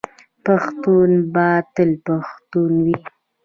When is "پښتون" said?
0.45-1.09, 2.05-2.71